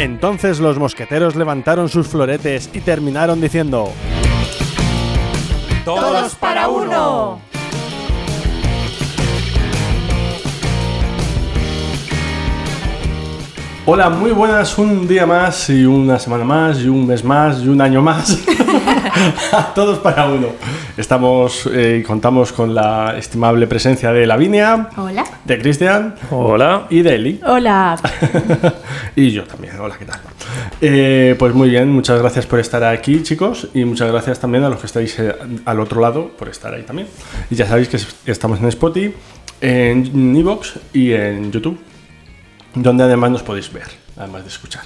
[0.00, 3.92] Entonces los mosqueteros levantaron sus floretes y terminaron diciendo...
[5.84, 7.49] ¡Todos para uno!
[13.86, 17.68] Hola, muy buenas, un día más y una semana más y un mes más y
[17.68, 18.38] un año más.
[19.52, 20.48] a todos para uno.
[20.98, 24.90] Estamos eh, y contamos con la estimable presencia de Lavinia.
[24.98, 25.24] Hola.
[25.46, 26.14] De Cristian.
[26.30, 26.86] Hola.
[26.90, 27.40] Y de Eli.
[27.44, 27.96] Hola.
[29.16, 29.80] y yo también.
[29.80, 30.20] Hola, ¿qué tal?
[30.82, 33.68] Eh, pues muy bien, muchas gracias por estar aquí, chicos.
[33.72, 36.82] Y muchas gracias también a los que estáis eh, al otro lado por estar ahí
[36.82, 37.08] también.
[37.50, 37.98] Y ya sabéis que
[38.30, 39.14] estamos en Spotify,
[39.62, 41.89] en Evox y en YouTube
[42.74, 44.82] donde además nos podéis ver, además de escuchar.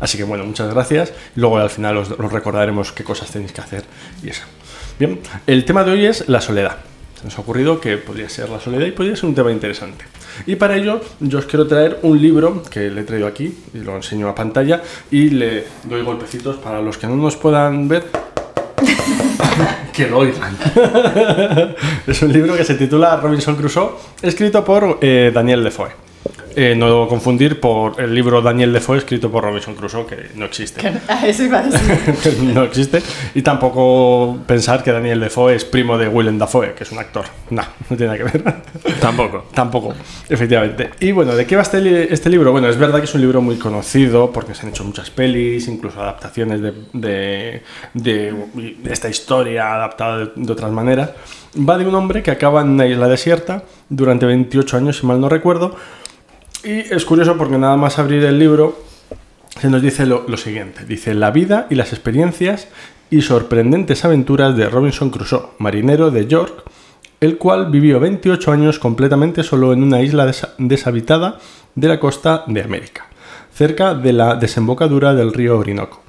[0.00, 1.12] Así que bueno, muchas gracias.
[1.34, 3.84] Luego al final os, recordaremos qué cosas tenéis que hacer
[4.22, 4.42] y eso.
[4.98, 6.76] Bien, el tema de hoy es la soledad.
[7.18, 10.04] Se nos ha ocurrido que podría ser la soledad y podría ser un tema interesante.
[10.46, 13.78] Y para ello yo os quiero traer un libro que le he traído aquí y
[13.78, 18.06] lo enseño a pantalla y le doy golpecitos para los que no nos puedan ver.
[19.92, 20.56] que lo oigan.
[22.06, 26.07] es un libro que se titula Robinson Crusoe, escrito por eh, Daniel Defoe.
[26.60, 30.92] Eh, no confundir por el libro Daniel Defoe escrito por Robinson Crusoe, que no existe.
[31.06, 32.42] Ah, eso iba a decir.
[32.52, 33.00] no existe.
[33.36, 37.26] Y tampoco pensar que Daniel Defoe es primo de Willem Dafoe, que es un actor.
[37.50, 38.54] No, no tiene nada que ver.
[39.00, 39.44] tampoco.
[39.54, 39.94] tampoco,
[40.28, 40.90] efectivamente.
[40.98, 42.50] Y bueno, ¿de qué va este, este, libro?
[42.50, 45.68] Bueno, es verdad que es un libro muy conocido porque se han hecho muchas pelis,
[45.68, 47.62] incluso adaptaciones de,
[47.94, 48.32] de,
[48.90, 51.10] esta historia adaptada de, de otras maneras.
[51.56, 55.20] Va de un hombre que acaba en una isla desierta durante 28 años, si mal
[55.20, 55.76] no recuerdo,
[56.64, 58.88] y es curioso porque nada más abrir el libro
[59.60, 60.84] se nos dice lo, siguiente.
[60.84, 62.68] Dice la vida y las experiencias
[63.10, 66.62] y sorprendentes aventuras de Robinson Crusoe, marinero de York,
[67.20, 71.38] el cual vivió 28 años completamente solo en una isla deshabitada
[71.74, 73.06] de la costa de América,
[73.52, 76.02] cerca de la desembocadura del río Orinoco.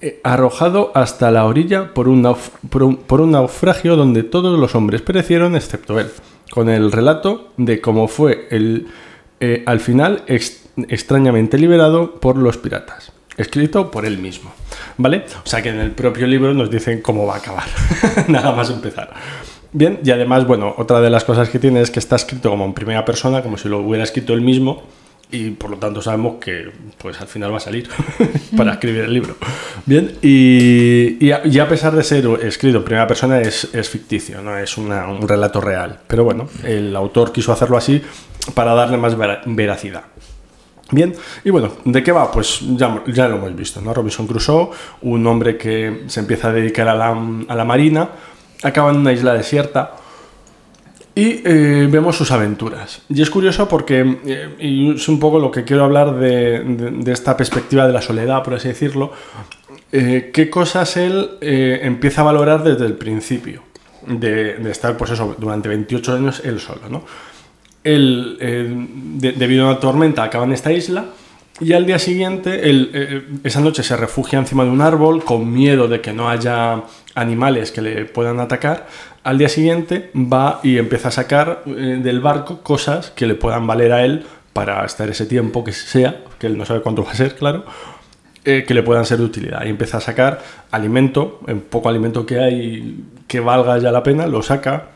[0.00, 2.36] Eh, arrojado hasta la orilla por un,
[2.68, 6.10] por un naufragio donde todos los hombres perecieron excepto él,
[6.50, 8.88] con el relato de cómo fue el
[9.40, 13.12] eh, al final extrañamente liberado por los piratas.
[13.36, 14.50] Escrito por él mismo.
[14.96, 15.24] ¿Vale?
[15.44, 17.66] O sea que en el propio libro nos dicen cómo va a acabar.
[18.28, 19.12] Nada más empezar.
[19.72, 22.64] Bien, y además, bueno, otra de las cosas que tiene es que está escrito como
[22.64, 24.82] en primera persona, como si lo hubiera escrito él mismo,
[25.30, 27.88] y por lo tanto sabemos que pues al final va a salir
[28.56, 29.36] para escribir el libro.
[29.84, 35.28] Bien, y, a, pesar de ser escrito en primera persona es, ficticio, no es un
[35.28, 36.00] relato real.
[36.06, 38.02] Pero bueno, el autor quiso hacerlo así
[38.54, 39.16] para darle más
[39.46, 40.04] veracidad.
[40.92, 41.12] Bien,
[41.44, 42.30] y bueno, ¿de qué va?
[42.30, 43.92] Pues ya, ya, lo hemos visto, ¿no?
[43.92, 44.70] Robinson Crusoe,
[45.02, 47.08] un hombre que se empieza a dedicar a la,
[47.48, 48.08] a la marina,
[48.62, 49.96] acaba en una isla desierta
[51.16, 53.02] y eh, vemos sus aventuras.
[53.08, 57.12] Y es curioso porque, eh, y es un poco lo que quiero hablar de, de,
[57.12, 59.12] esta perspectiva de la soledad, por así decirlo,
[59.90, 63.62] eh, qué cosas él empieza a valorar desde el principio
[64.06, 67.02] de, de, estar, pues eso, durante 28 años él solo, ¿no?
[67.86, 71.06] él, eh, debido a una tormenta, acaba en esta isla
[71.60, 75.50] y al día siguiente, él, eh, esa noche se refugia encima de un árbol con
[75.50, 76.82] miedo de que no haya
[77.14, 78.88] animales que le puedan atacar.
[79.26, 83.66] Al día siguiente va y empieza a sacar eh, del barco cosas que le puedan
[83.66, 87.10] valer a él para estar ese tiempo que sea, que él no sabe cuánto va
[87.10, 87.64] a ser, claro,
[88.44, 89.64] que le puedan ser de utilidad.
[89.64, 94.28] Y empieza a sacar alimento, en poco alimento que hay que valga ya la pena,
[94.28, 94.95] lo saca,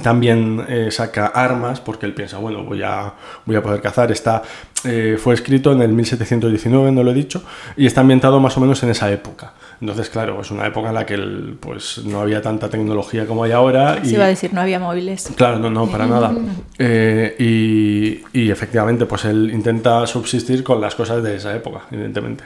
[0.00, 3.12] también eh, saca armas porque él piensa, bueno, voy a,
[3.44, 4.10] voy a poder cazar.
[4.10, 4.42] Está,
[4.84, 7.42] eh, fue escrito en el 1719, no lo he dicho,
[7.76, 9.52] y está ambientado más o menos en esa época.
[9.80, 11.18] Entonces, claro, es una época en la que
[11.60, 14.00] pues, no había tanta tecnología como hay ahora.
[14.02, 15.30] Y, iba a decir, no había móviles.
[15.36, 16.32] Claro, no, no, para nada.
[16.78, 22.44] Eh, y, y, efectivamente, pues él intenta subsistir con las cosas de esa época, evidentemente.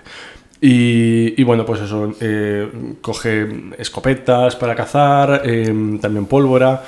[0.60, 2.12] Y, y, bueno, pues eso,
[3.00, 5.42] coge escopetas para cazar,
[6.00, 6.82] también pólvora,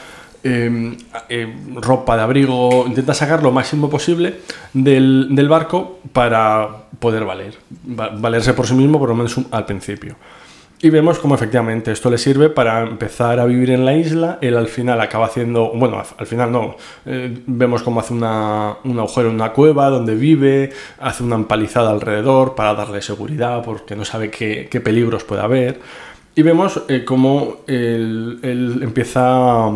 [0.48, 0.96] Em,
[1.28, 4.40] em, ropa de abrigo, intenta sacar lo máximo posible
[4.72, 10.16] del, barco para poder valer, valerse por sí mismo por lo menos al principio.
[10.80, 14.38] Y vemos cómo efectivamente esto le sirve para empezar a vivir en la isla.
[14.40, 18.98] Él al final acaba haciendo, bueno, al final no, eh, vemos cómo hace una, un
[18.98, 20.70] agujero en una cueva donde vive,
[21.00, 25.80] hace una empalizada alrededor para darle seguridad porque no sabe qué, peligros puede haber.
[26.34, 29.68] Y vemos eh, cómo él, él empieza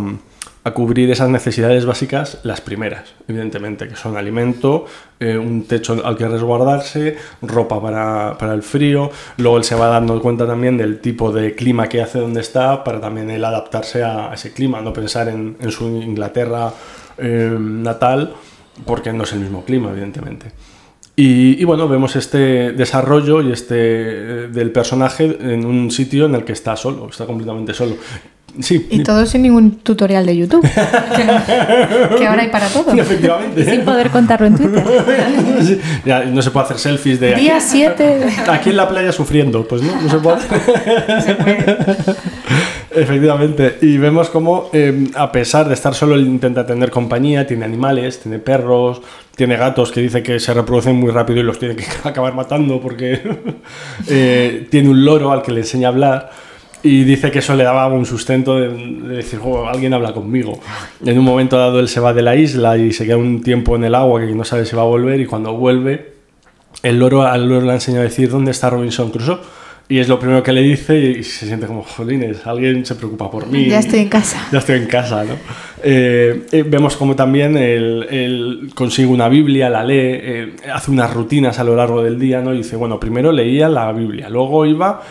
[0.64, 4.86] a cubrir esas necesidades básicas, las primeras, evidentemente, que son alimento,
[5.18, 9.88] eh, un techo al que resguardarse, ropa para, para, el frío, luego él se va
[9.88, 14.04] dando cuenta también del tipo de clima que hace donde está, para también él adaptarse
[14.04, 16.72] a, ese clima, no pensar en, su Inglaterra
[17.18, 18.32] eh, natal,
[18.86, 20.52] porque no es el mismo clima, evidentemente.
[21.16, 26.36] Y, y bueno, vemos este desarrollo y este eh, del personaje en un sitio en
[26.36, 27.96] el que está solo, está completamente solo.
[28.60, 30.62] Sí, Y todo sin ningún tutorial de YouTube.
[30.62, 32.92] que, que ahora hay para todo.
[32.92, 33.64] efectivamente.
[33.64, 34.84] Sin poder contarlo en Twitter.
[35.62, 38.26] Sí, ya, no se puede hacer selfies de aquí, Día 7.
[38.48, 40.38] aquí en la playa sufriendo, pues no, no se puede.
[42.94, 47.64] Efectivamente, y vemos cómo eh, a pesar de estar solo él intenta tener compañía, tiene
[47.64, 49.00] animales, tiene perros,
[49.34, 52.80] tiene gatos que dice que se reproducen muy rápido y los tiene que acabar matando
[52.80, 53.20] porque
[54.08, 56.30] eh, tiene un loro al que le enseña a hablar.
[56.84, 60.58] Y dice que eso le daba un sustento de, de decir, "Jo, alguien habla conmigo.
[61.04, 63.76] En un momento dado él se va de la isla y se queda un tiempo
[63.76, 66.12] en el agua que no sabe si va a volver y cuando vuelve
[66.82, 69.38] el loro al loro le enseña a decir dónde está Robinson Crusoe
[69.88, 73.30] y es lo primero que le dice y se siente como jolines alguien se preocupa
[73.30, 74.48] por mí Ya estoy en casa.
[74.52, 75.34] ya estoy en casa ¿no?
[75.82, 81.12] Eh, eh, vemos como también él, él consigue una Biblia la lee eh, hace unas
[81.12, 84.64] rutinas a lo largo del día no y dice bueno primero leía la Biblia luego
[84.66, 85.02] iba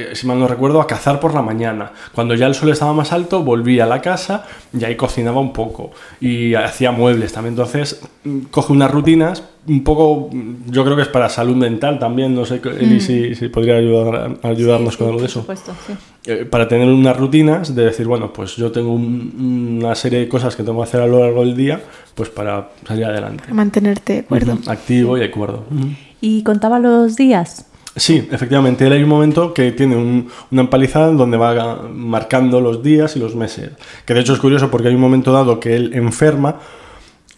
[0.00, 1.92] eh, si mal no recuerdo, a cazar por la mañana.
[2.14, 4.44] Cuando ya el sol estaba más alto, volvía a la casa
[4.78, 5.90] y ahí cocinaba un poco.
[6.20, 7.52] Y hacía muebles también.
[7.52, 11.98] Entonces, mm, coge unas rutinas, un poco, mm, yo creo que es para salud mental
[11.98, 12.34] también.
[12.34, 15.44] No sé, Eli, si, si podría ayudar, ayudarnos con algo de eso.
[15.44, 16.30] Por supuesto, sí.
[16.30, 20.28] Eh, para tener unas rutinas de decir, bueno, pues yo tengo un- una serie de
[20.28, 21.80] cosas que tengo que hacer a lo largo del día,
[22.14, 23.44] pues para salir adelante.
[23.52, 24.58] Mantenerte acuerdo.
[24.66, 25.64] Activo y de acuerdo.
[25.70, 25.88] Ujú.
[26.20, 27.66] ¿Y contaba los días?
[27.98, 28.86] Sí, efectivamente.
[28.86, 33.18] Él hay un momento que tiene un- una empalizada donde va marcando los días y
[33.18, 33.70] los meses.
[34.06, 36.56] Que de hecho es curioso porque hay un momento dado que él enferma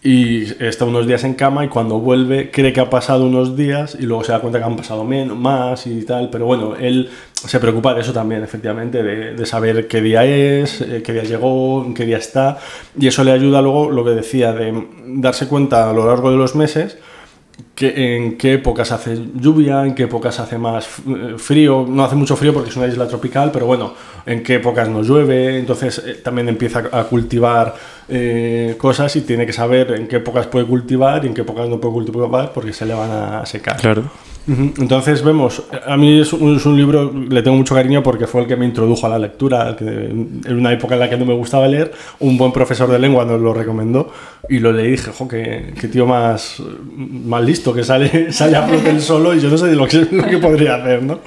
[0.02, 3.96] y está unos días en cama y cuando vuelve cree que ha pasado unos días
[4.00, 6.30] y luego se da cuenta que han pasado menos, más y tal.
[6.30, 10.80] Pero bueno, él se preocupa de eso también, efectivamente, de, de saber qué día es,
[10.82, 12.58] eh, qué día llegó, qué día está.
[12.98, 16.36] Y eso le ayuda luego, lo que decía, de darse cuenta a lo largo de
[16.38, 16.98] los meses
[17.74, 21.86] que, en qué épocas hace lluvia, en qué épocas hace más eh, frío.
[21.88, 23.94] No hace mucho frío porque es una isla tropical, pero bueno,
[24.26, 25.58] en qué épocas no llueve.
[25.58, 27.74] Entonces eh, también empieza a cultivar
[28.08, 31.68] eh, cosas y tiene que saber en qué épocas puede cultivar y en qué épocas
[31.68, 33.76] no puede cultivar porque se le van a secar.
[33.76, 34.04] Claro.
[34.46, 38.56] Entonces vemos, a mí es un, libro, le tengo mucho cariño porque fue el que
[38.56, 41.92] me introdujo a la lectura, en una época en la que no me gustaba leer,
[42.18, 44.12] un buen profesor de lengua nos lo recomendó
[44.48, 46.62] y lo leí y dije, jo, qué, tío más,
[46.96, 49.98] más listo, que sale, sale a flote él solo y yo no sé lo que,
[50.10, 51.20] lo que podría hacer, ¿no?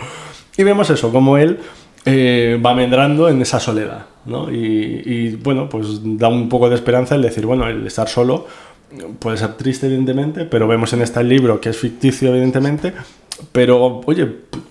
[0.57, 1.59] Y vemos eso, como él
[2.05, 4.51] eh, va mendrando en esa soledad, ¿no?
[4.51, 8.47] Y, y, bueno, pues da un poco de esperanza el decir, bueno, el estar solo
[9.19, 12.93] puede ser triste, evidentemente, pero vemos en este libro que es ficticio, evidentemente,
[13.51, 14.27] pero, oye,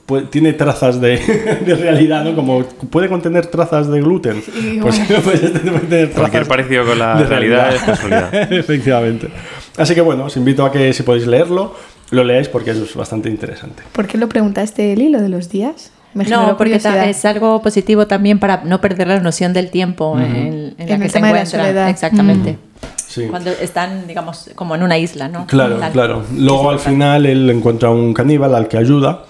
[0.07, 1.19] pu- tiene trazas de,
[1.67, 2.35] de realidad, ¿no?
[2.35, 4.43] Como puede contener trazas de gluten.
[4.81, 8.53] pues, pues este puede tener Cualquier parecido con la de realidad es casualidad.
[8.53, 9.29] Efectivamente.
[9.77, 11.75] Así que bueno, os invito a que si podéis leerlo,
[12.11, 13.83] lo leáis porque es bastante interesante.
[13.93, 15.91] ¿Por qué lo preguntaste, Eli, lo de los días?
[16.15, 20.27] Me No, porque es algo positivo también para no perder la noción del tiempo en,
[20.27, 21.89] en la En que el se tema de la.
[21.91, 22.59] Exactamente.
[23.13, 23.27] Sí.
[23.29, 25.47] Cuando están, digamos, como en una isla, ¿no?
[25.47, 25.93] Claro, Tal.
[25.93, 26.23] claro.
[26.35, 29.27] Luego al final él encuentra un caníbal al que ayuda.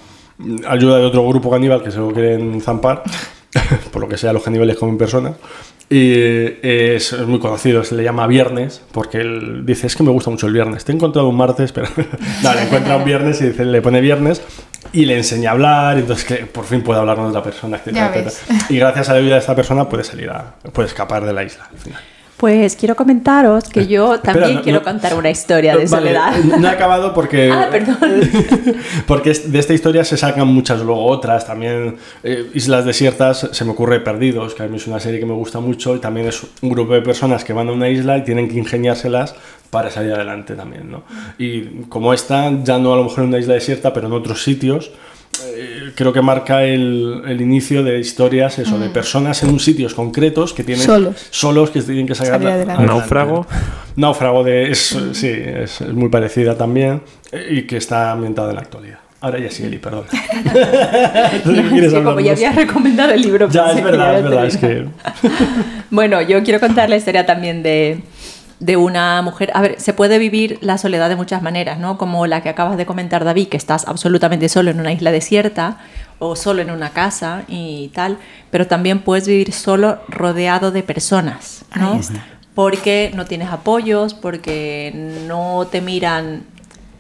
[0.69, 3.02] Ayuda de otro grupo caníbal que se lo quieren zampar.
[3.93, 5.34] Por lo que sea, los caníbales comen personas.
[5.90, 10.05] Y eh, es, es muy conocido, se le llama Viernes, porque él dice, es que
[10.05, 10.84] me gusta mucho el viernes.
[10.84, 11.88] Te he encontrado un martes, pero...
[12.43, 14.43] no, le encuentra un viernes y dice, le pone viernes
[14.93, 17.79] y le enseña a hablar, y entonces que por fin puede hablar con otra persona,
[17.79, 18.67] etcétera, Ya etcétera.
[18.69, 20.55] Y gracias a la ayuda de esta persona puede salir a...
[20.72, 22.01] puede escapar de la isla al final.
[22.43, 26.08] Pues quiero comentaros que yo también Espera, no- quiero no- contar una historia de Vale,
[26.08, 26.37] soledad.
[26.58, 27.53] No he acabado porque.
[27.53, 27.96] Ah, perdón.
[29.06, 31.46] porque de esta historia se sacan muchas luego otras.
[31.46, 35.27] También eh, Islas Desiertas, se me ocurre Perdidos, que a mí es una serie que
[35.27, 35.94] me gusta mucho.
[35.94, 38.58] Y también es un grupo de personas que van a una isla y tienen que
[38.58, 39.37] ingeniárselas
[39.70, 40.91] para salir adelante también.
[40.91, 41.05] ¿no?
[41.39, 44.43] Y como esta, ya no a lo mejor en una isla desierta, pero en otros
[44.43, 44.91] sitios.
[45.44, 49.94] Eh, Creo que marca el, el inicio de historias, eso, de personas en un sitios
[49.94, 51.27] concretos que tienen Solos.
[51.31, 52.84] solos que tienen que sacar Salir adelante.
[52.84, 53.46] Náufrago.
[53.96, 58.56] Náufrago de es, sí, es, es muy parecida también eh, y que está ambientada en
[58.56, 58.98] la actualidad.
[59.20, 60.05] Ahora ya sí, Eli, perdón.
[61.44, 63.48] ¿Tú de qué quieres Es que como ya había recomendado el libro.
[63.51, 64.91] Ya, es verdad, es verdad, es terminado.
[65.22, 65.29] que...
[65.91, 68.01] Bueno, yo quiero contar la historia también de,
[68.63, 69.51] de una mujer.
[69.55, 71.99] A ver, se puede vivir la soledad de muchas maneras, ¿no?
[71.99, 75.79] Como la que acabas de comentar, David, que estás absolutamente solo en una isla desierta
[76.21, 78.19] o solo en una casa y tal,
[78.53, 81.95] pero también puedes vivir solo rodeado de personas, ¿no?
[81.95, 82.25] Ahí está.
[82.55, 84.93] Porque no tienes apoyos, porque
[85.27, 86.45] no te miran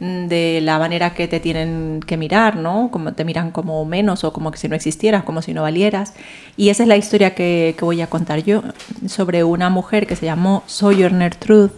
[0.02, 2.90] de la manera que te tienen que mirar, ¿no?
[2.90, 6.14] Como te miran como menos o como que si no existieras, como si no valieras.
[6.56, 8.62] Y esa es la historia que, voy a contar yo
[9.06, 11.70] sobre una mujer que se llamó Sojourner Truth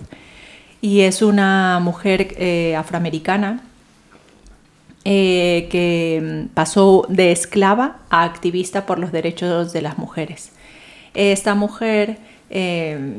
[0.81, 3.63] y es una mujer eh, afroamericana
[5.05, 10.53] eh, que pasó de esclava a activista por los derechos de las mujeres.
[11.13, 12.17] Esta mujer
[12.57, 13.19] eh,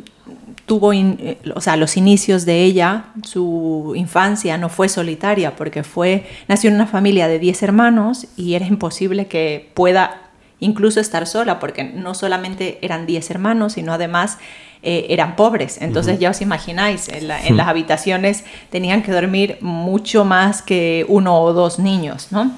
[0.66, 6.26] tuvo, eh, o sea, los inicios de ella, su infancia no fue solitaria porque fue,
[6.48, 10.22] nació en una familia de 10 hermanos y era imposible que pueda
[10.62, 14.38] incluso estar sola porque no solamente eran 10 hermanos, sino además
[14.84, 15.82] eh, eran pobres.
[15.82, 21.42] Entonces ya os imagináis, en, en, las habitaciones tenían que dormir mucho más que uno
[21.42, 22.52] o dos niños, ¿no?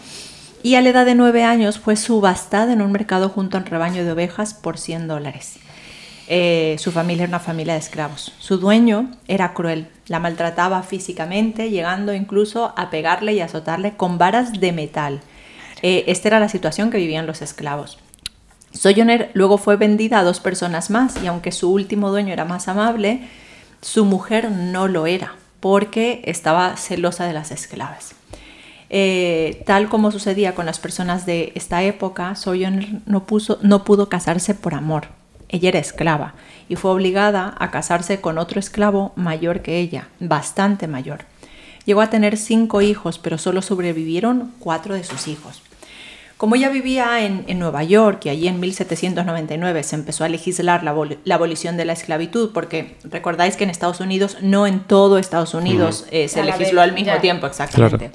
[0.61, 3.65] Y a la edad de 9 años fue subastada en un mercado junto a un
[3.65, 5.59] rebaño de ovejas por 100 dólares.
[6.29, 8.33] Eh, su familia era una familia de esclavos.
[8.39, 14.59] Su dueño era cruel, la maltrataba físicamente, llegando incluso a pegarle y azotarle con varas
[14.59, 15.21] de metal.
[15.81, 17.97] Eh, esta era la situación que vivían los esclavos.
[18.73, 22.67] Sojourner luego fue vendida a dos personas más y aunque su último dueño era más
[22.67, 23.21] amable,
[23.81, 28.13] su mujer no lo era porque estaba celosa de las esclavas.
[28.89, 33.25] Eh, tal como sucedía con las personas de esta época, Sojourner no,
[33.61, 35.07] no pudo casarse por amor.
[35.49, 36.33] Ella era esclava
[36.69, 41.25] y fue obligada a casarse con otro esclavo mayor que ella, bastante mayor.
[41.85, 45.61] Llegó a tener cinco hijos, pero solo sobrevivieron cuatro de sus hijos.
[46.35, 50.91] Como ella vivía en, Nueva York y allí en 1799 se empezó a legislar la,
[51.33, 56.05] abolición de la esclavitud, porque recordáis que en Estados Unidos, no en todo Estados Unidos,
[56.11, 58.11] eh, se legisló al mismo tiempo, exactamente.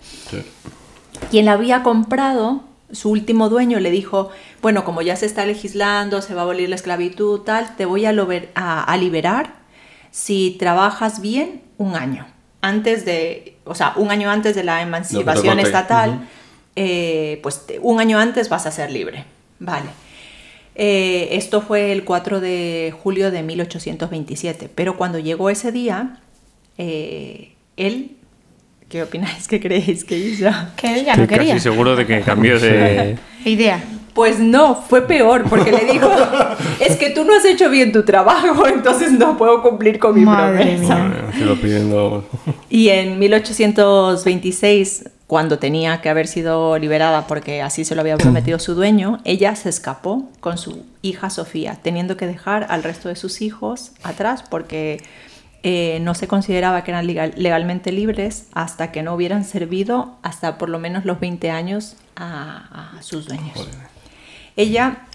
[1.31, 2.63] Quien la había comprado
[2.93, 4.31] su último dueño le dijo,
[4.61, 8.05] bueno, como ya se está legislando, se va a abolir la esclavitud, tal, te voy
[8.05, 8.15] a,
[8.55, 9.55] a, liberar
[10.11, 12.27] si trabajas bien un año.
[12.61, 16.29] Antes de, o sea, un año antes de la emancipación estatal,
[16.77, 19.25] eh, pues un año antes vas a ser libre.
[19.59, 19.89] Vale.
[20.75, 26.21] Eh, esto fue el 4 de julio de 1827, pero cuando llegó ese día,
[26.79, 28.17] eh, él
[28.93, 29.49] ¿Qué opináis?
[29.49, 30.51] ¿Qué creéis que hizo?
[30.77, 31.57] Que ella no quería.
[31.57, 33.83] Estoy seguro de que cambió de idea.
[34.13, 36.11] Pues no, fue peor, porque le dijo,
[36.79, 40.27] es que tú no has hecho bien tu trabajo, entonces no puedo cumplir con mi
[40.27, 41.11] promesa.
[42.69, 48.59] Y en 1826, cuando tenía que haber sido liberada porque así se lo había prometido
[48.59, 53.17] su dueño, ella se escapó con su hija Sofía, teniendo que dejar al resto de
[53.17, 55.01] sus hijos atrás porque
[55.65, 60.69] eh, no se consideraba que eran legalmente libres hasta que no hubieran servido hasta por
[60.69, 63.69] lo menos los 20 años a, sus dueños.
[64.57, 65.07] Ella,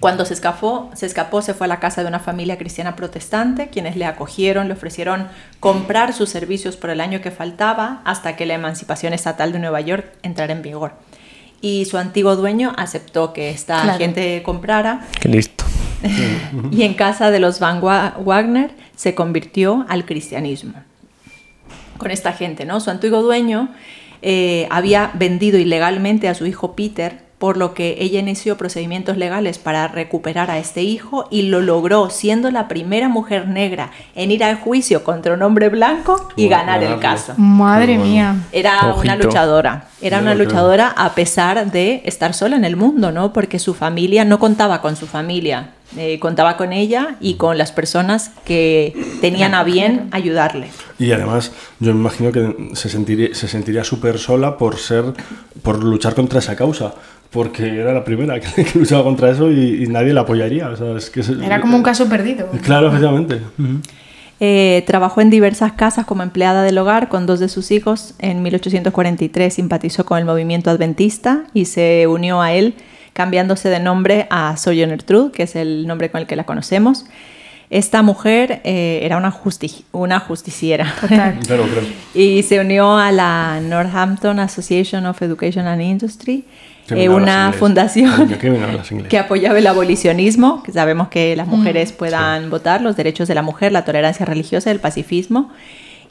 [0.00, 3.68] cuando se escapó, se escapó, se fue a la casa de una familia cristiana protestante,
[3.68, 5.28] quienes le acogieron, le ofrecieron
[5.60, 9.82] comprar sus servicios por el año que faltaba hasta que la emancipación estatal de Nueva
[9.82, 10.92] York entrara en vigor.
[11.60, 15.06] Y su antiguo dueño aceptó que esta gente comprara.
[15.20, 15.64] Qué listo.
[16.70, 20.74] y en casa de los Van Wagner se convirtió al cristianismo.
[21.98, 22.80] Con esta gente, ¿no?
[22.80, 23.68] Su antiguo dueño
[24.22, 29.58] eh, había vendido ilegalmente a su hijo Peter por lo que ella inició procedimientos legales
[29.58, 34.44] para recuperar a este hijo y lo logró siendo la primera mujer negra en ir
[34.44, 37.34] al juicio contra un hombre blanco y ganar el caso.
[37.38, 38.36] Madre mía.
[38.52, 43.32] Era una luchadora, era una luchadora a pesar de estar sola en el mundo, ¿no?
[43.32, 47.72] Porque su familia no contaba con su familia, eh, contaba con ella y con las
[47.72, 50.68] personas que tenían a bien ayudarle.
[50.98, 55.04] Y además, yo me imagino que se sentiría, se sentiría súper sola por ser,
[55.62, 56.94] por luchar contra esa causa
[57.32, 60.70] porque era la primera que, luchaba contra eso y, nadie la apoyaría.
[61.42, 62.48] era como un caso perdido.
[62.62, 63.40] Claro, efectivamente.
[64.38, 68.14] Eh, trabajó en diversas casas como empleada del hogar con dos de sus hijos.
[68.18, 72.74] En 1843 simpatizó con el movimiento adventista y se unió a él
[73.12, 77.04] cambiándose de nombre a Sojourner Truth, que es el nombre con el que la conocemos.
[77.70, 79.34] Esta mujer eh, era una,
[79.92, 80.94] una justiciera
[82.14, 86.44] y se unió a la Northampton Association of Education and Industry
[86.90, 88.28] eh, una fundación
[89.08, 91.50] que apoyaba el abolicionismo, que sabemos que las mm.
[91.50, 95.50] mujeres puedan votar, los derechos de la mujer, la tolerancia religiosa, el pacifismo.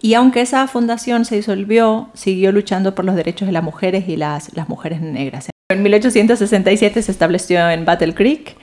[0.01, 4.15] Y aunque esa fundación se disolvió, siguió luchando por los derechos de las mujeres y
[4.15, 5.49] las, las mujeres negras.
[5.71, 8.55] En 1867 se estableció en Battle Creek,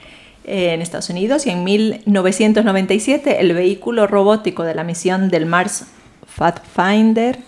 [0.45, 5.85] en Estados Unidos, y en 1997 el vehículo robótico de la misión del Mars
[6.37, 7.39] Pathfinder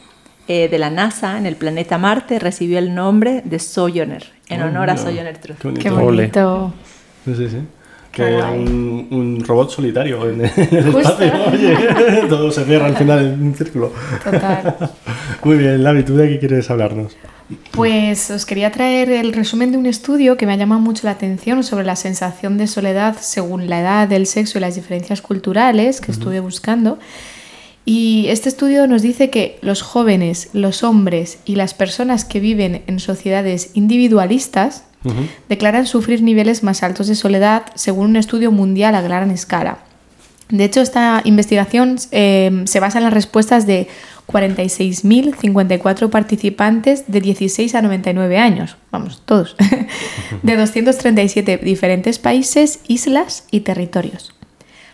[0.48, 4.90] eh, de la NASA en el planeta Marte recibió el nombre de Sojourner, en honor
[4.90, 5.78] a Sojourner Truth.
[5.80, 6.74] Qué bonito.
[7.24, 7.58] Sí, sí, sí.
[8.12, 11.32] Que un, un, robot solitario en, el espacio.
[11.54, 11.78] Oye,
[12.30, 13.94] todo se cierra al final en un círculo.
[14.22, 14.76] Total.
[15.46, 17.16] Muy bien, Lavi, ¿tú de qué quieres hablarnos?
[17.72, 21.12] Pues os quería traer el resumen de un estudio que me ha llamado mucho la
[21.12, 26.02] atención sobre la sensación de soledad según la edad, el sexo y las diferencias culturales
[26.02, 27.00] que estuve buscando.
[27.86, 32.84] Y este estudio nos dice que los jóvenes, los hombres y las personas que viven
[32.88, 34.84] en sociedades individualistas
[35.50, 39.80] declaran sufrir niveles más altos de soledad según un estudio mundial a gran escala.
[40.50, 43.88] De hecho, esta investigación eh, se basa en las respuestas de
[44.32, 49.56] 46.054 participantes de 16 a 99 años, vamos, todos,
[50.44, 54.34] de 237 diferentes países, islas y territorios.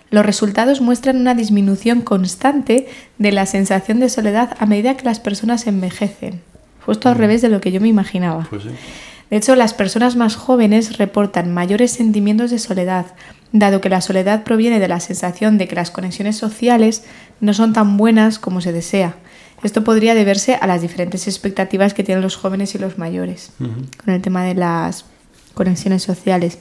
[0.10, 5.20] Los resultados muestran una disminución constante de la sensación de soledad a medida que las
[5.20, 6.42] personas envejecen.
[6.86, 8.48] Justo al revés de lo que yo me imaginaba.
[8.50, 8.70] Pues sí.
[9.30, 13.08] De hecho, las personas más jóvenes reportan mayores sentimientos de soledad,
[13.52, 17.04] dado que la soledad proviene de la sensación de que las conexiones sociales
[17.42, 19.16] no son tan buenas como se desea.
[19.64, 24.14] Esto podría deberse a las diferentes expectativas que tienen los jóvenes y los mayores con
[24.14, 25.06] el tema de las
[25.54, 26.60] conexiones sociales.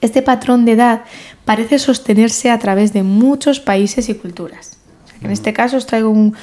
[0.00, 1.04] Este patrón de edad
[1.44, 4.78] parece sostenerse a través de muchos países y culturas.
[5.04, 6.34] O sea, que en este caso os traigo un,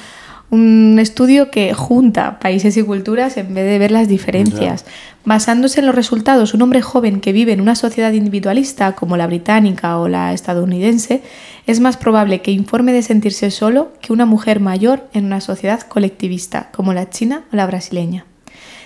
[0.50, 4.84] un estudio que junta países y culturas en vez de ver las diferencias.
[5.24, 9.26] Basándose en los resultados, un hombre joven que vive en una sociedad individualista como la
[9.26, 11.22] británica o la estadounidense
[11.66, 15.80] es más probable que informe de sentirse solo que una mujer mayor en una sociedad
[15.80, 18.26] colectivista como la china o la brasileña.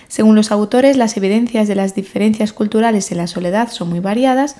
[0.07, 4.55] Según los autores, las evidencias de las diferencias culturales en la soledad son muy variadas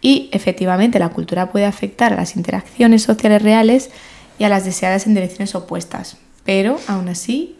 [0.00, 3.90] y efectivamente la cultura puede afectar a las interacciones sociales reales
[4.38, 6.16] y a las deseadas en direcciones opuestas.
[6.48, 7.56] Pero aún así,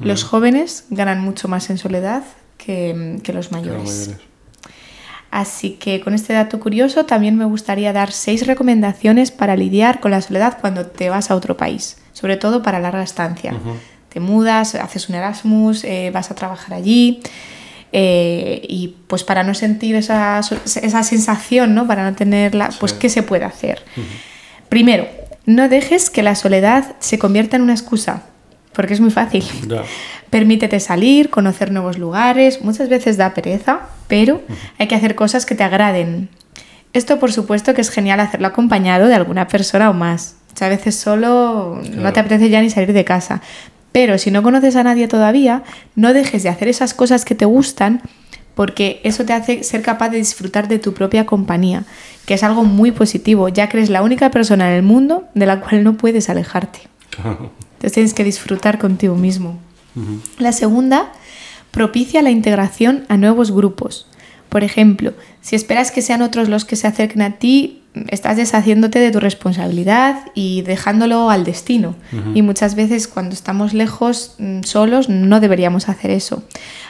[0.00, 2.24] los jóvenes ganan mucho más en soledad
[2.58, 4.08] que, que los mayores.
[4.08, 4.16] mayores.
[5.30, 10.10] Así que con este dato curioso también me gustaría dar seis recomendaciones para lidiar con
[10.10, 13.54] la soledad cuando te vas a otro país, sobre todo para larga estancia.
[14.08, 17.20] Te mudas, haces un Erasmus, eh, vas a trabajar allí.
[17.92, 21.86] eh, y pues para no sentir esa, esa sensación, ¿no?
[21.86, 23.84] Para no tenerla, pues ¿qué se puede hacer?
[24.68, 25.06] Primero,
[25.46, 28.24] no dejes que la soledad se convierta en una excusa,
[28.74, 29.44] porque es muy fácil.
[29.68, 29.82] Ya.
[30.30, 32.62] Permítete salir, conocer nuevos lugares.
[32.62, 34.40] Muchas veces da pereza, pero
[34.78, 36.28] hay que hacer cosas que te agraden.
[36.92, 40.36] Esto, por supuesto, que es genial hacerlo acompañado de alguna persona o más.
[40.48, 42.12] Muchas veces solo no Claro.
[42.12, 43.40] te apetece ya ni salir de casa.
[43.92, 45.62] Pero si no conoces a nadie todavía,
[45.96, 48.00] no dejes de hacer esas cosas que te gustan
[48.54, 51.84] porque eso te hace ser capaz de disfrutar de tu propia compañía,
[52.26, 55.46] que es algo muy positivo, ya que eres la única persona en el mundo de
[55.46, 56.80] la cual no puedes alejarte.
[57.82, 59.58] Entonces tienes que disfrutar contigo mismo.
[60.38, 61.10] La segunda,
[61.72, 64.06] propicia la integración a nuevos grupos.
[64.48, 69.00] Por ejemplo, si esperas que sean otros los que se acerquen a ti, estás deshaciéndote
[69.00, 71.96] de tu responsabilidad y dejándolo al destino.
[72.36, 76.44] Y muchas veces cuando estamos lejos, mm, solos, no deberíamos hacer eso.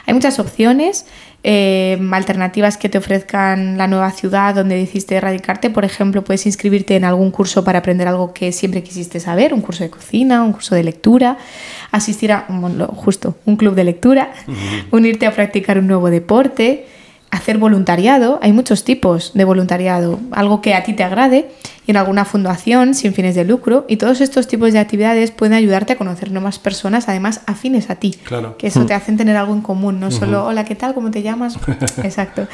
[0.05, 1.07] Hay muchas opciones,
[1.43, 5.69] eh, alternativas que te ofrezcan la nueva ciudad donde decidiste radicarte.
[5.69, 9.61] Por ejemplo, puedes inscribirte en algún curso para aprender algo que siempre quisiste saber, un
[9.61, 11.37] curso de cocina, un curso de lectura,
[11.91, 14.31] asistir a bueno, justo un club de lectura,
[14.91, 16.85] unirte a practicar un nuevo deporte,
[17.33, 18.39] hacer voluntariado.
[18.43, 21.49] Hay muchos tipos de voluntariado, algo que a ti te agrade
[21.87, 23.85] y en alguna fundación sin fines de lucro.
[23.89, 27.95] Y todos estos tipos de actividades pueden ayudarte a conocer nuevas personas, además afines a
[27.95, 28.15] ti.
[28.23, 28.55] Claro.
[28.57, 30.93] Que eso te hacen tener algo en común, no solo, hola, ¿qué tal?
[30.93, 31.57] ¿Cómo te llamas?
[32.03, 32.47] Exacto.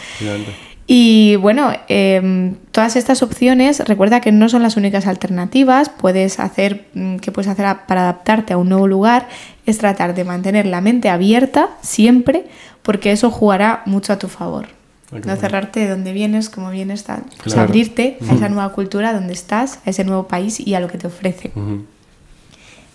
[0.91, 5.87] Y bueno, em, todas estas opciones, recuerda que no son las únicas alternativas.
[5.87, 9.27] Puedes hacer, mm, ¿qué puedes hacer para adaptarte a un nuevo lugar?
[9.67, 12.47] Es tratar de mantener la mente abierta siempre,
[12.81, 14.69] porque eso jugará mucho a tu favor.
[15.11, 17.21] Ah, No cerrarte de dónde vienes, cómo vienes, tal.
[17.43, 20.87] Pues abrirte a esa nueva cultura donde estás, a ese nuevo país y a lo
[20.87, 21.51] que te ofrece.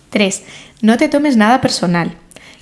[0.09, 0.43] 3.
[0.81, 2.11] No te tomes nada personal.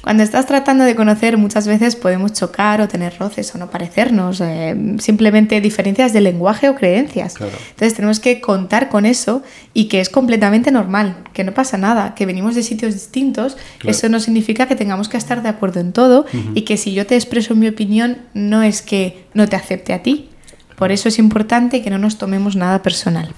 [0.03, 4.41] Cuando estás tratando de conocer, muchas veces podemos chocar o tener roces o no parecernos,
[4.41, 7.35] eh, simplemente diferencias de lenguaje o creencias.
[7.35, 7.53] Claro.
[7.69, 12.15] Entonces tenemos que contar con eso y que es completamente normal, que no pasa nada,
[12.15, 13.91] que venimos de sitios distintos, Claro.
[13.95, 17.07] eso no significa que tengamos que estar de acuerdo en todo y que si yo
[17.07, 20.27] te expreso mi opinión no es que no te acepte a ti.
[20.75, 23.33] Por eso es importante que no nos tomemos nada personal.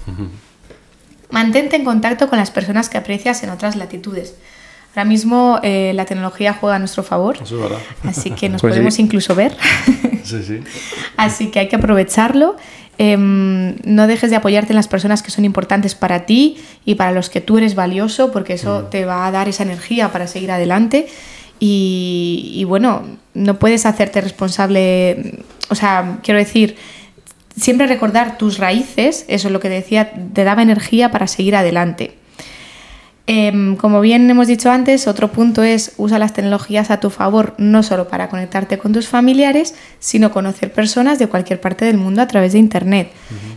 [1.30, 4.34] Mantente en contacto con las personas que aprecias en otras latitudes.
[4.95, 7.79] Ahora mismo eh, la tecnología juega a nuestro favor, Eso es verdad.
[8.03, 8.77] así que nos Pues sí.
[8.79, 9.55] podemos incluso ver.
[10.23, 10.60] Sí, sí.
[11.17, 12.55] así que hay que aprovecharlo.
[12.97, 17.12] Em, no dejes de apoyarte en las personas que son importantes para ti y para
[17.12, 20.49] los que tú eres valioso, porque eso te va a dar esa energía para seguir
[20.51, 21.08] adelante.
[21.60, 23.03] Y, y bueno,
[23.34, 26.75] no puedes hacerte responsable, o sea, quiero decir,
[27.55, 32.17] siempre recordar tus raíces, eso es lo que decía, te daba energía para seguir adelante.
[33.27, 37.55] Em, como bien hemos dicho antes, otro punto es usa las tecnologías a tu favor,
[37.57, 42.21] no solo para conectarte con tus familiares, sino conocer personas de cualquier parte del mundo
[42.21, 43.11] a través de Internet.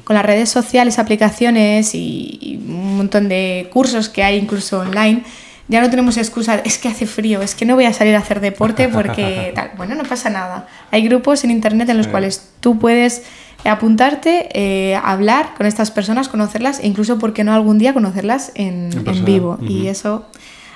[0.04, 5.22] Con las redes sociales, aplicaciones y, y un montón de cursos que hay incluso online,
[5.68, 8.20] ya no tenemos excusa, es que hace frío, es que no voy a salir a
[8.20, 9.72] hacer deporte porque tal.
[9.76, 10.66] Bueno, no pasa nada.
[10.90, 13.22] Hay grupos en Internet en los cuales tú puedes
[13.64, 18.52] apuntarte, eh, hablar con estas personas, conocerlas e incluso, ¿por qué no algún día conocerlas
[18.54, 19.58] en, En vivo?
[19.60, 20.26] Y eso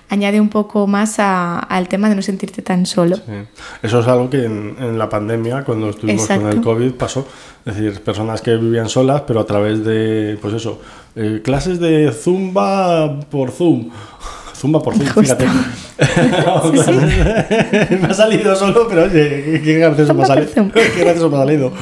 [0.08, 3.16] añade un poco más a- al tema de no sentirte tan solo.
[3.16, 3.22] Sí.
[3.82, 6.60] Eso es algo que en, en la pandemia, cuando estuvimos con el.
[6.60, 7.26] COVID, pasó.
[7.64, 10.80] Es decir, personas que vivían solas, pero a través de, pues eso,
[11.16, 13.88] eh, clases de Zumba por Zoom.
[14.62, 15.36] Zumba por Zoom, Justo.
[15.36, 15.46] fíjate.
[18.00, 20.72] Me ha salido solo, pero oye, qué, gracioso me ha Zumba salido.
[20.94, 21.72] Qué gracioso me ha salido.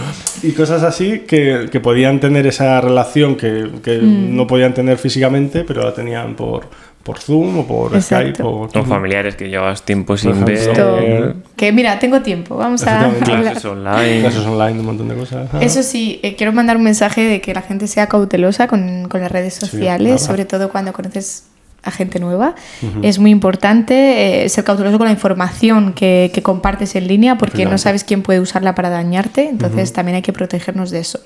[0.43, 4.35] Y cosas así que, que podían tener esa relación que, que Mm.
[4.35, 6.63] no podían tener físicamente, pero la tenían por,
[7.03, 8.31] por Zoom o por Exacto.
[8.33, 8.43] Skype.
[8.43, 11.35] O, Con familiares que llevas tiempo sin ver.
[11.57, 13.11] Que mira, tengo tiempo, vamos a.
[13.23, 14.21] Clases online.
[14.23, 15.49] Clases online, un montón de cosas.
[15.49, 15.61] Ajá.
[15.63, 19.21] Eso sí, eh, quiero mandar un mensaje de que la gente sea cautelosa con, con
[19.21, 21.45] las redes sociales, sobre todo cuando conoces
[21.83, 22.55] a gente nueva.
[23.03, 27.65] Es muy importante eh, ser cauteloso con la información que, que compartes en línea porque
[27.65, 31.21] no sabes quién puede usarla para dañarte, entonces también hay que protegernos de eso.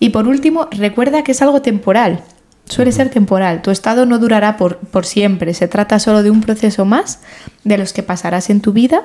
[0.00, 2.22] Y por último, recuerda que es algo temporal.
[2.66, 6.42] Suele ser temporal, tu estado no durará por, por siempre, se trata solo de un
[6.42, 7.20] proceso más
[7.64, 9.04] de los que pasarás en tu vida,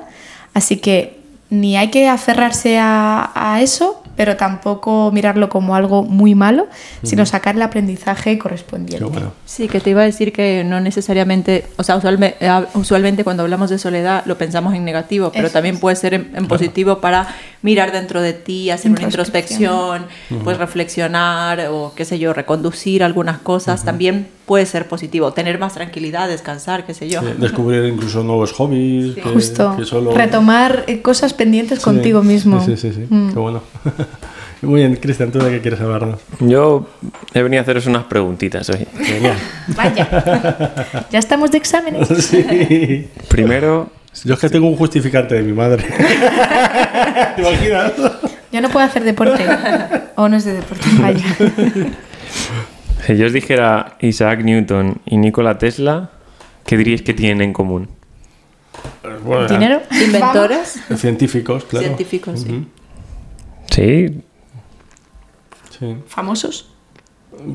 [0.52, 1.18] así que
[1.48, 6.66] ni hay que aferrarse a, a eso, pero tampoco mirarlo como algo muy malo,
[7.02, 9.04] sino sacar el aprendizaje correspondiente.
[9.04, 9.32] Bueno.
[9.44, 13.42] Sí, que te iba a decir que no necesariamente, o sea, usualme- eh, usualmente, cuando
[13.42, 15.80] hablamos de soledad lo pensamos en negativo, pero Eso también es.
[15.80, 17.28] puede ser en, en positivo para
[17.64, 20.04] mirar dentro de ti, hacer una Introspección.
[20.44, 25.72] pues reflexionar o qué sé yo, reconducir algunas cosas, también puede ser positivo, tener más
[25.72, 27.20] tranquilidad, descansar, qué sé yo.
[27.22, 29.14] Sí, descubrir incluso nuevos hobbies.
[29.14, 30.12] Que, Justo, que solo...
[30.12, 32.62] retomar eh, cosas pendientes Sí, contigo mismo.
[32.62, 33.06] Sí, sí, sí.
[33.08, 33.32] Mm.
[33.32, 33.62] Qué bueno.
[34.60, 36.20] Muy bien, Cristian, ¿tú de qué quieres hablarnos?
[36.40, 36.86] Yo
[37.32, 38.86] he venido a haceros unas preguntitas hoy.
[39.02, 39.36] Genial.
[39.68, 42.08] Vaya, ya estamos de exámenes.
[42.08, 43.08] sí.
[43.28, 43.88] Primero,
[44.24, 45.82] Yo es que tengo un justificante de mi madre.
[47.36, 47.92] ¿Te imaginas?
[48.52, 49.44] Yo no puedo hacer deporte.
[50.16, 51.24] O no es de deporte, vaya.
[53.04, 56.10] si yo os dijera Isaac Newton y Nikola Tesla,
[56.64, 57.88] ¿qué diríais que tienen en común?
[59.24, 59.82] Bueno, ¿Dinero?
[59.90, 61.84] Inventores, Científicos, claro.
[61.84, 62.68] científicos, sí.
[63.72, 64.22] Sí,
[65.76, 65.96] Sí.
[66.06, 66.70] ¿Famosos?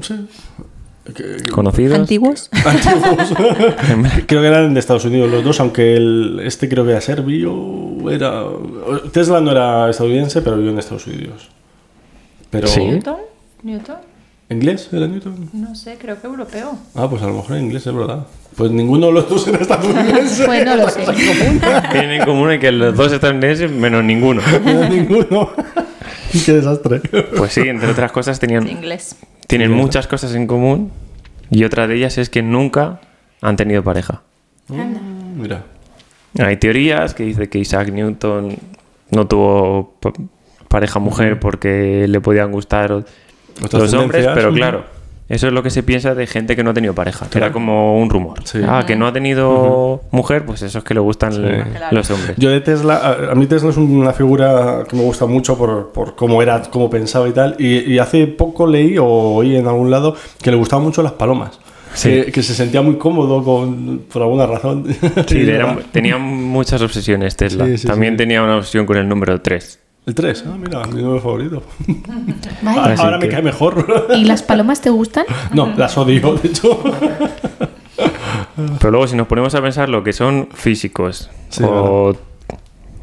[0.02, 0.28] Sí.
[1.52, 1.98] Conocidos.
[2.00, 2.50] Antiguos.
[2.66, 3.34] Antiguos.
[4.28, 8.10] creo que eran de Estados Unidos los dos, aunque el, este creo que era serbio.
[8.10, 8.44] Era,
[9.12, 11.50] Tesla no era estadounidense, pero vivió en Estados Unidos.
[12.50, 12.80] Pero, Sí.
[12.80, 13.18] Newton,
[13.64, 13.98] Newton,
[14.50, 15.50] ¿Inglés era Newton?
[15.54, 16.76] no sé, creo que europeo.
[16.96, 18.26] Ah, pues a lo mejor en inglés, es verdad.
[18.56, 20.46] Pues ninguno de los dos era estadounidense.
[20.48, 21.06] Pues no lo sé.
[21.92, 24.42] Tienen en común que los dos estadounidenses menos ninguno.
[24.66, 25.52] No, ninguno.
[26.46, 27.00] Qué desastre.
[27.38, 29.16] Pues sí, entre otras cosas tenían, Inglés.
[29.50, 30.92] Tienen muchas cosas en común
[31.50, 33.02] y otra de ellas es que nunca
[33.42, 34.22] han tenido pareja.
[35.36, 35.64] Mira.
[36.40, 38.56] Hay teorías que dice que Isaac Newton
[39.10, 40.14] no tuvo pa-
[40.68, 43.04] pareja mujer porque le podían gustar los
[44.04, 44.86] hombres, pero claro,
[45.30, 47.28] eso es lo que se piensa de gente que no ha tenido pareja.
[47.34, 48.40] Era como un rumor.
[48.44, 48.60] Sí.
[48.68, 52.36] Ah, que no ha tenido mujer, pues eso es que le gustan le- los hombres.
[52.38, 56.16] Yo de Tesla, a- mí Tesla es una figura que me gusta mucho por, por
[56.16, 57.56] cómo era, cómo pensaba y tal.
[57.60, 61.14] Y, y hace poco leí o oí en algún lado que le gustaban mucho las
[61.14, 61.60] palomas.
[61.94, 62.10] Sí.
[62.10, 64.86] Que, que se sentía muy cómodo con, por alguna razón.
[65.28, 67.66] Sí, era- tenía muchas obsesiones Tesla.
[67.66, 68.18] Sí, sí, También sí.
[68.18, 69.80] tenía una obsesión con el número 3.
[70.10, 71.62] El 3, ah, mira, mi nuevo favorito.
[72.64, 72.96] Vaya.
[72.98, 74.08] Ahora, me que- cae mejor.
[74.16, 75.26] ¿Y las palomas te gustan?
[75.54, 76.82] no, las odio, de hecho.
[78.80, 82.16] Pero luego si nos ponemos a pensar lo que son físicos, Sí, o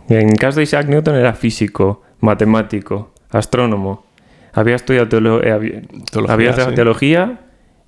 [0.09, 4.05] en el caso de Isaac Newton era físico, matemático, astrónomo,
[4.53, 6.75] había estudiado teolo- eh, había, Teología, había estudiado sí.
[6.75, 7.41] teología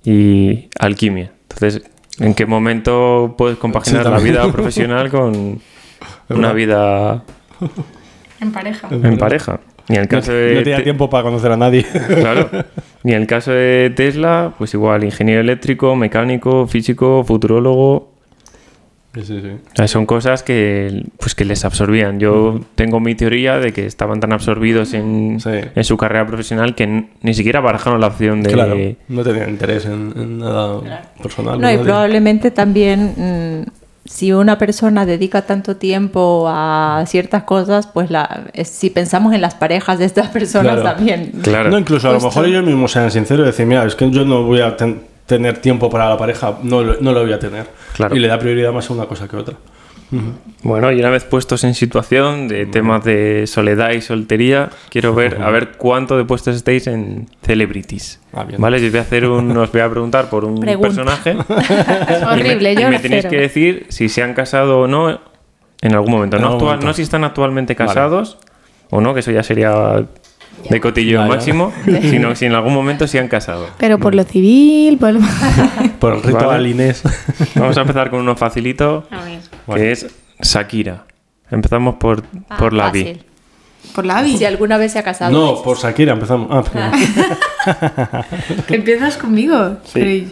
[0.05, 1.33] y alquimia.
[1.49, 1.81] Entonces,
[2.19, 5.59] ¿en qué momento puedes compaginar Sí, la vida profesional con
[6.29, 7.23] una vida
[8.41, 8.87] En pareja.
[8.91, 9.59] en pareja?
[9.87, 11.85] Y en el No, caso de no tenía Te- tiempo para conocer a nadie.
[12.07, 12.49] Claro.
[13.03, 18.11] En el caso de Tesla, pues igual, ingeniero eléctrico, mecánico, físico, futurólogo.
[19.15, 19.47] Sí, sí, sí.
[19.47, 22.19] O sea, son cosas que, pues, que les absorbían.
[22.19, 25.49] Yo tengo mi teoría de que estaban tan absorbidos en, Sí.
[25.73, 28.51] en su carrera profesional que ni siquiera barajaron la opción de...
[28.51, 30.79] Claro, no tenía interés en, en nada
[31.23, 31.59] personal.
[31.59, 31.83] No, y nadie.
[31.85, 33.13] probablemente también
[33.65, 33.78] mm,
[34.11, 39.41] si una persona dedica tanto tiempo a ciertas cosas, pues la, es- si pensamos en
[39.41, 40.95] las parejas de estas personas Claro.
[40.95, 41.31] también.
[41.43, 41.69] Claro.
[41.69, 44.25] No, incluso a lo mejor ellos mismos sean sinceros y decir, mira, es que yo
[44.25, 47.37] no voy a ten- tener tiempo para la pareja, no, lo- no lo voy a
[47.39, 47.67] tener.
[47.93, 48.15] Claro.
[48.15, 49.55] Y le da prioridad más a una cosa que a otra.
[50.63, 55.41] Bueno, y una vez puestos en situación de temas de soledad y soltería, quiero ver
[55.41, 58.19] a ver cuánto de puestos estáis en celebrities.
[58.33, 58.45] Ah.
[58.57, 60.87] Vale, yo os voy a hacer un, os voy a preguntar por un Pregunta.
[60.87, 61.37] personaje.
[62.31, 63.29] Horrible, y me, yo y me tenéis cero.
[63.31, 65.19] que decir si se han casado o no
[65.81, 66.35] en algún momento.
[66.37, 66.87] En No, algún actual- momento.
[66.87, 68.37] no si están actualmente casados
[68.89, 70.05] o no, que eso ya sería
[70.69, 71.27] de cotilleo ya.
[71.27, 73.67] máximo, sino si en algún momento se han casado.
[73.77, 75.19] Pero por lo civil, por lo...
[75.99, 76.69] Por el ritual Vale.
[76.69, 77.03] Inés.
[77.55, 79.39] Vamos a empezar con uno facilito, A ver.
[79.75, 80.07] que es
[80.41, 81.05] Shakira.
[81.51, 83.03] Empezamos por, Ah, por la Vi.
[83.03, 83.23] fácil.
[83.95, 84.23] Por la.
[84.23, 85.31] Si alguna vez se ha casado.
[85.31, 86.47] No, por Shakira empezamos.
[86.73, 86.91] Ah.
[88.67, 89.77] Que empiezas conmigo.
[89.93, 90.27] Pero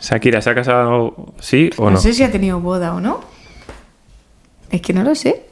[0.00, 1.96] Shakira, ¿se ha casado sí o no, no?
[1.98, 3.20] sé si ha tenido boda o no.
[4.70, 5.44] Es que no lo sé.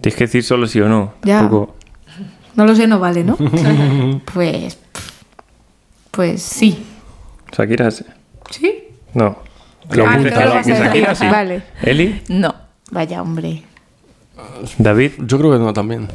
[0.00, 1.12] Tienes que decir solo sí o no.
[1.24, 1.40] Ya.
[1.40, 1.74] Tampoco-
[2.56, 3.36] No lo sé, no vale, ¿no?
[4.34, 4.78] pues.
[6.10, 6.84] Pues sí.
[7.56, 8.04] Shakira, sí.
[8.50, 8.84] ¿Sí?
[9.14, 9.38] no.
[9.90, 11.26] Lo Ah, lo va a ser Shakira, sí.
[11.26, 11.62] Vale.
[11.82, 12.22] ¿Eli?
[12.28, 12.54] No.
[12.90, 13.62] Vaya, hombre.
[14.78, 15.12] ¿David?
[15.18, 16.08] Yo creo que no también.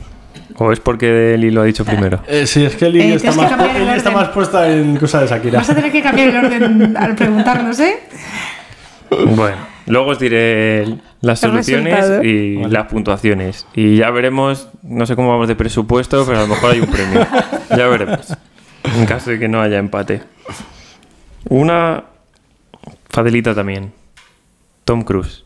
[0.57, 2.21] ¿O es porque Eli lo ha dicho primero?
[2.27, 5.21] Eh, sí, es que Lili Eh, está, que más, ella está más puesta en cosas
[5.23, 5.59] de Shakira.
[5.59, 7.99] Vas a tener que cambiar el orden al preguntarnos, ¿eh?
[9.09, 12.23] Bueno, luego os diré las El soluciones resultado.
[12.23, 13.65] y las puntuaciones.
[13.73, 16.87] Y ya veremos, no sé cómo vamos de presupuesto, pero a lo mejor hay un
[16.87, 17.25] premio.
[17.75, 18.33] Ya veremos.
[18.83, 20.21] En caso de que no haya empate.
[21.49, 22.03] Una
[23.09, 23.91] facilita también.
[24.85, 25.43] Tom Cruise.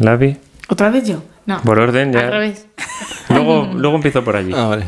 [0.00, 0.36] Lavi.
[0.68, 1.22] ¿Otra vez yo?
[1.46, 1.60] No.
[1.62, 2.20] Por orden, ya.
[2.20, 2.66] Al revés.
[3.28, 4.52] Luego, luego empiezo por allí.
[4.54, 4.86] Ah, vale.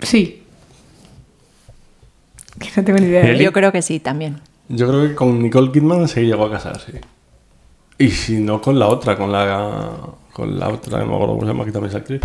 [0.00, 0.42] Sí.
[2.58, 3.22] Que no tengo ni idea.
[3.28, 3.44] Eli.
[3.44, 4.40] Yo creo que sí, también.
[4.68, 6.92] Yo creo que con Nicole Kidman se llegó a casar, sí.
[7.98, 9.90] Y si no, con la otra, con la,
[10.32, 12.20] con la otra, no me acuerdo cómo se llama, que también es actriz.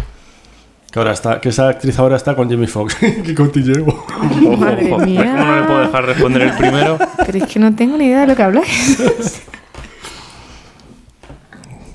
[0.92, 2.96] Que, ahora está, que esa actriz ahora está con Jamie Foxx.
[3.26, 3.86] ¡Qué cotilleo!
[3.88, 4.98] Ojo, Madre ojo.
[5.00, 5.34] ¿Ves mía.
[5.34, 7.00] no le puedo dejar responder el primero?
[7.26, 9.42] Pero es que no tengo ni idea de lo que habláis.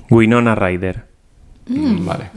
[0.09, 1.05] Winona Ryder.
[1.67, 2.31] Mm, Vale.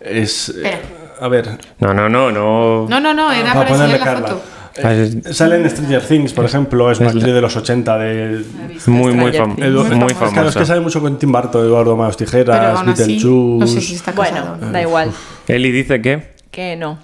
[0.00, 0.48] es.
[0.50, 0.78] eh, Espera.
[1.20, 1.58] a ver.
[1.80, 2.86] No, no, no, no.
[2.88, 4.28] No, no, no, era para para ponerle enseñar la Carla.
[4.28, 4.42] foto.
[4.76, 8.44] Es Eh, sale en Stranger Things, por ejemplo, es una actriz de los 80 de.
[8.86, 9.56] muy, muy, fam-.
[9.56, 10.66] Edu- muy Claro, es que famosa.
[10.66, 13.26] sale mucho con Tim Burton, Eduardo Manos Tijeras, Beetlejuice.
[13.26, 14.56] no sé si está casado.
[14.56, 15.12] Bueno, da igual.
[15.46, 16.34] Eli dice que.
[16.50, 16.98] Que no.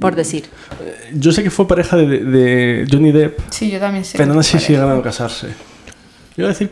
[0.00, 0.44] Por decir.
[1.14, 4.16] Yo sé que fue pareja de, de Johnny Depp, Sí, yo también sé.
[4.18, 5.48] pero no sé si llegaron a casarse.
[6.36, 6.70] Yo voy a decir.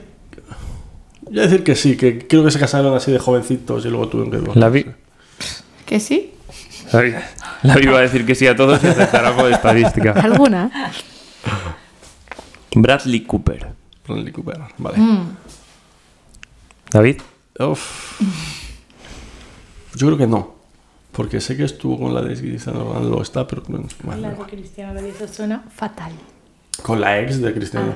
[1.22, 3.88] Yo voy a decir que sí, que creo que se casaron así de jovencitos y
[3.88, 4.58] luego tuvieron que.
[4.58, 4.86] La vi.
[5.86, 6.32] ¿Que sí?
[6.92, 7.12] La vi,
[7.68, 10.12] la vi va a decir que sí a todos y aceptará por estadística.
[10.12, 10.70] ¿Alguna?
[12.74, 13.68] Bradley Cooper.
[14.06, 14.98] Bradley Cooper, vale.
[16.90, 17.20] David.
[17.58, 18.20] Uf.
[19.96, 20.54] Yo creo que no.
[21.12, 24.50] Porque sé que estuvo con la de Cristiano Ronaldo, está, pero no, vale, igual.
[24.50, 26.12] Cristiano eso suena fatal.
[26.82, 27.94] con la ex de Cristiano.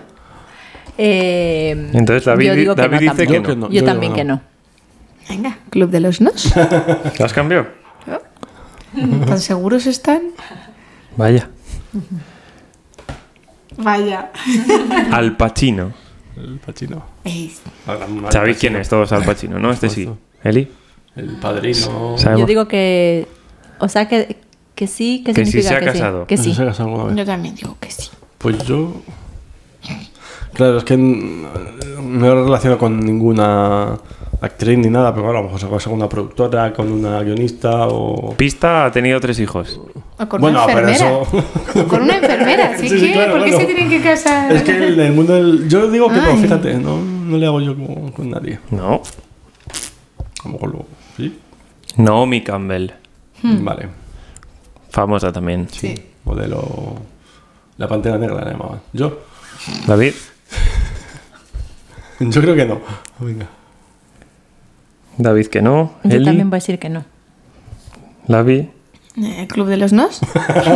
[0.97, 3.67] Eh, Entonces, David yo David no dice que Yo que no.
[3.69, 4.37] Yo Yo también que no.
[4.37, 4.43] no.
[5.29, 6.51] Venga, Club de los Nos.
[7.17, 7.67] ¿Te has cambiado?
[9.27, 10.23] ¿Tan seguros están?
[11.17, 11.49] Vaya.
[13.77, 14.31] Vaya.
[15.13, 15.93] Al Pacino.
[16.37, 17.05] El Pacino.
[18.31, 18.89] ¿Sabéis quién es?
[18.89, 19.71] Todos Al Pacino, ¿no?
[19.71, 20.09] Este sí.
[20.43, 20.69] Eli.
[21.17, 22.17] El padrino.
[22.17, 22.41] ¿Sabemos?
[22.41, 23.27] Yo digo que.
[23.81, 24.37] O sea, que,
[24.75, 26.21] que sí, que, Que sí significa se ha que casado.
[26.23, 26.27] sí.
[26.29, 26.55] Que sí.
[26.55, 27.17] ¿Se ha casado alguna vez?
[27.17, 28.11] Yo también digo que sí.
[28.39, 29.03] Pues yo.
[30.59, 33.97] Claro, es que no he relacionado con ninguna
[34.41, 38.35] actriz ni nada, pero claro, a lo mejor con una productora, con una guionista o.
[38.35, 39.81] Pista ha tenido tres hijos.
[40.19, 41.23] O con Bueno, una pero eso.
[41.87, 43.13] Con una enfermera, ¿sí, Sí, sí, que?
[43.13, 44.51] claro, ¿Por qué se tienen que casar?
[44.51, 45.69] Es que en el mundo del.
[45.69, 48.59] Yo digo que no, fíjate, no, no le hago yo con, con nadie.
[48.73, 49.01] No.
[50.43, 50.87] A lo mejor lo.
[51.17, 51.39] ¿Sí?
[51.99, 52.91] Naomi Campbell.
[53.45, 53.91] Vale.
[54.91, 55.69] Famosa también.
[55.71, 55.95] Sí.
[56.25, 56.97] Modelo.
[57.77, 58.81] La pantera negra la llamaban.
[58.93, 59.21] Yo.
[59.87, 60.15] David.
[62.31, 62.81] Yo creo que no.
[63.19, 63.47] Venga.
[65.17, 65.93] David que no.
[66.05, 66.25] Yo Eli.
[66.25, 67.05] también voy a decir que no.
[68.27, 68.71] Lavi.
[69.21, 70.21] Eh, ¿Club de los Nos?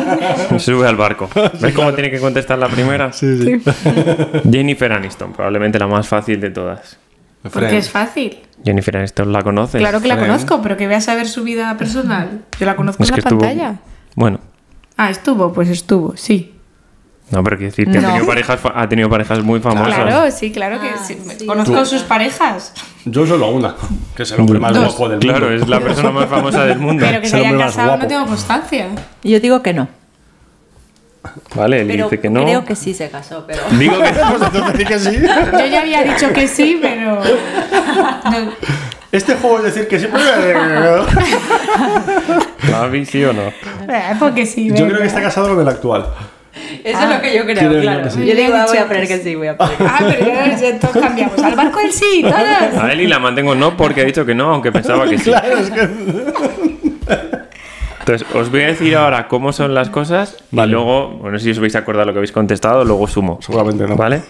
[0.58, 1.28] Sube al barco.
[1.60, 3.12] ¿Ves cómo tiene que contestar la primera?
[3.12, 3.62] Sí, sí.
[4.50, 6.96] Jennifer Aniston, probablemente la más fácil de todas.
[7.52, 8.38] Porque es fácil.
[8.64, 9.80] Jennifer Aniston la conoces.
[9.80, 10.30] Claro que la Friend.
[10.32, 12.42] conozco, pero que veas a ver su vida personal.
[12.58, 13.38] Yo la conozco Es en la estuvo.
[13.40, 13.76] pantalla.
[14.16, 14.40] Bueno,
[14.96, 16.52] Ah, estuvo, pues estuvo, sí.
[17.30, 19.94] No, pero quiero decir que ha tenido parejas, ha tenido parejas muy famosas.
[19.94, 21.46] Claro, sí, claro que sí.
[21.46, 22.74] Conozco sus parejas.
[23.06, 23.74] Yo solo una.
[24.14, 24.84] Que es el hombre más Dos.
[24.96, 25.32] guapo del mundo.
[25.32, 27.04] Claro, es la persona más famosa del mundo.
[27.08, 28.88] Pero que se más casado no tengo constancia.
[29.22, 29.88] Yo digo que no.
[31.54, 32.42] Vale, él Pero dice que no.
[32.44, 33.62] creo que sí se casó, pero.
[33.78, 34.30] Digo que no.
[34.38, 35.18] Pues entonces que sí.
[35.52, 37.14] Yo ya había dicho que sí, pero.
[37.16, 38.52] no.
[39.12, 40.22] Este juego es decir que siempre.
[42.70, 43.42] ¿David sí o no?
[43.42, 44.70] Eh, porque sí.
[44.74, 46.06] Yo creo que está casado con el actual.
[46.84, 48.02] Eso es lo que yo creo, Creo claro.
[48.04, 48.26] que sí.
[48.26, 50.26] Yo digo, ah, voy a poner que que sí, voy a poner que Ah, pero
[50.26, 51.38] ya, ya todos cambiamos.
[51.42, 52.34] Al barco del sí, todos.
[52.82, 55.30] A Eli la mantengo no porque ha dicho que no, aunque pensaba que sí.
[55.30, 55.88] Claro, es que.
[58.00, 60.68] Entonces, os voy a decir ahora cómo son las cosas Vale.
[60.68, 63.38] y luego, bueno, si os vais a acordar lo que habéis contestado, luego sumo.
[63.40, 63.94] Seguramente no.
[63.96, 64.22] ¿Vale?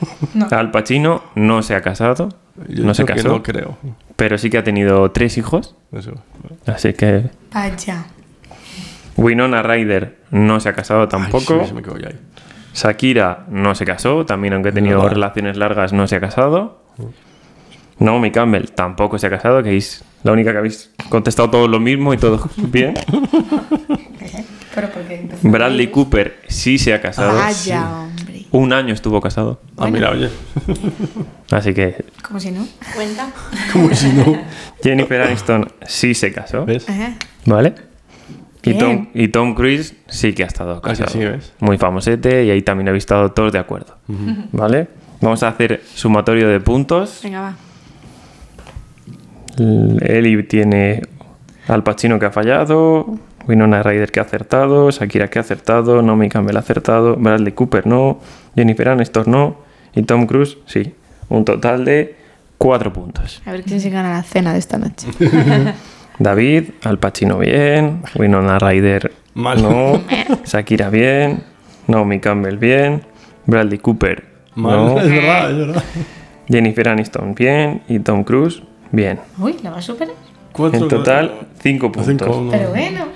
[0.50, 2.28] Al Pacino no se ha casado,
[2.68, 3.78] Yo no se creo que casó, No creo.
[4.14, 6.12] pero sí que ha tenido tres hijos, Eso.
[6.66, 8.04] así que Vaya.
[9.16, 11.59] Winona Ryder no se ha casado tampoco.
[11.61, 12.18] Ay, sí, me quedo ya ahí.
[12.75, 16.83] Shakira no se casó, también aunque ha tenido relaciones largas no se ha casado.
[17.98, 21.79] Naomi Campbell tampoco se ha casado, que es la única que habéis contestado todo lo
[21.79, 22.94] mismo y todo bien.
[24.75, 24.88] Pero
[25.42, 27.37] Bradley Cooper sí se ha casado.
[27.38, 28.46] Vaya, hombre.
[28.53, 29.61] Un año estuvo casado.
[29.77, 30.31] Ah, mira, oye.
[31.51, 32.66] Así que Como si no.
[32.94, 33.29] cuenta.
[33.72, 34.38] Como si no.
[34.83, 36.64] Jennifer Aniston sí se casó.
[36.64, 36.88] ¿Ves?
[36.88, 37.12] Ajá.
[37.44, 37.75] ¿Vale?
[38.64, 38.75] Y.
[38.79, 41.11] Tom, y Tom Cruise sí que ha estado Ah, casado.
[41.11, 41.53] sí, ¿ves?
[41.61, 43.96] Muy famosete y ahí también habéis estado todos de acuerdo.
[44.53, 44.88] ¿Vale?
[45.20, 47.20] Vamos a hacer sumatorio de puntos.
[47.25, 47.57] Venga, va.
[50.01, 51.03] Eli tiene
[51.68, 56.29] Al Pacino que ha fallado, Winona Ryder que ha acertado, Shakira que ha acertado, Naomi
[56.29, 58.20] Campbell ha acertado, Bradley Cooper no,
[58.57, 59.57] Jennifer Aniston no
[59.94, 60.94] y Tom Cruise sí.
[61.29, 62.16] Un total de
[62.59, 63.40] cuatro puntos.
[63.46, 65.09] A ver quién se gana la cena de esta noche.
[66.22, 69.62] David, Al Pacino bien, Winona Ryder Mal.
[69.62, 70.00] no,
[70.44, 71.42] Shakira bien,
[71.87, 73.02] Naomi Campbell bien,
[73.46, 74.76] Bradley Cooper Mal.
[74.76, 75.82] no, Es verdad, es verdad.
[76.48, 79.18] Jennifer Aniston bien y Tom Cruise bien.
[79.38, 80.14] Uy, ¿la va a superar?
[80.52, 81.32] Cuatro- En total,
[81.62, 82.06] cinco puntos.
[82.28, 82.50] Cinco, no.
[82.50, 83.06] Pero bueno.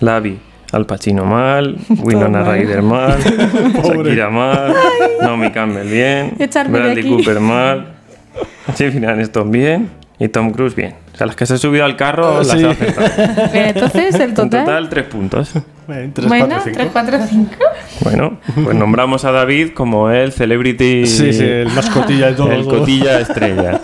[0.00, 0.38] Lavi,
[0.72, 2.42] Al Pacino mal, Winona.
[2.44, 3.18] Ryder mal,
[3.82, 4.74] Shakira mal,
[5.20, 7.08] Naomi Campbell bien, Echarme Bradley.
[7.08, 7.86] Cooper mal,
[8.76, 10.94] Jennifer Aniston bien y Tom Cruise bien.
[11.12, 12.64] O sea, las que se han subido al carro las Sí.
[13.52, 14.64] entonces, el En total.
[14.64, 15.50] total, tres puntos.
[15.86, 16.78] Bueno, tres, bueno, cuatro, cinco.
[16.78, 17.50] 3, 4, 5.
[18.00, 22.52] Bueno, pues nombramos a David como el celebrity, Sí, sí, el mascotilla de todo.
[22.52, 23.80] el cotilla estrella.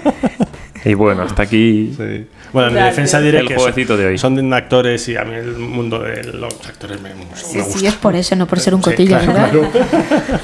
[0.84, 2.26] Y bueno, hasta aquí Sí.
[2.52, 4.18] Bueno, en mi defensa diré el que jueguecito son, de hoy.
[4.18, 7.78] son actores y a mí el mundo de los actores me, me Sí, gusta.
[7.78, 9.50] sí, es por eso, no por ser un Sí, cotillo, claro, ¿verdad?
[9.50, 9.70] claro.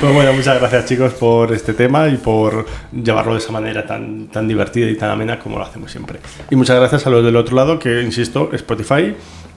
[0.00, 4.26] pues bueno, muchas gracias chicos por este tema y por llevarlo de esa manera tan,
[4.28, 6.18] tan divertida y tan amena como lo hacemos siempre.
[6.50, 9.14] Y muchas gracias a los del otro lado, que insisto, Spotify,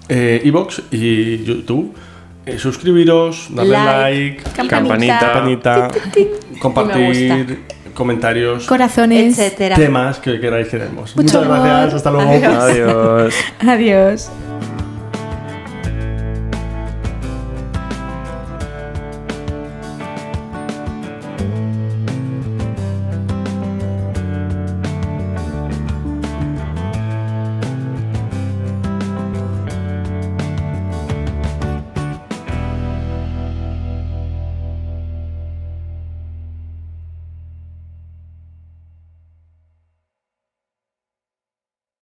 [0.10, 1.94] eh, Evox y YouTube.
[2.46, 5.20] Eh, suscribiros, darle like, Like, campanita.
[5.20, 5.88] campanita,
[6.54, 7.60] Me compartir,
[7.94, 9.38] comentarios, Corazones.
[9.38, 9.76] Etcétera.
[9.76, 11.16] temas que queráis que demos.
[11.16, 12.30] Mucho Muchas gracias, hasta luego.
[12.32, 12.64] Adiós.
[12.64, 13.36] Adiós.
[13.68, 14.32] Adiós.